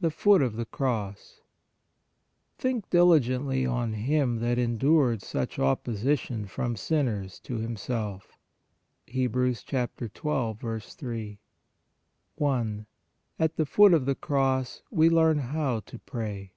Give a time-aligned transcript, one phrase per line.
[0.00, 1.42] THE FOOT OF THE CROSS"
[2.58, 8.38] Think diligently on Him that endured such opposition from sinners to Himself"
[9.12, 9.34] (Heb.
[9.34, 10.58] 12.
[10.58, 11.38] 3).
[12.42, 12.86] I.
[13.38, 16.54] AT THE FOOT OF THE CROSS WE LEARN HOW TO PRAY.